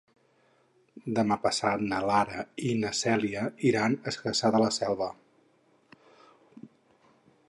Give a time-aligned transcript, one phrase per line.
[1.17, 5.13] Demà passat na Lara i na Cèlia iran a Cassà de la Selva.